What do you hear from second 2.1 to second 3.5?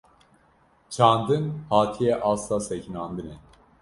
asta sekinandinê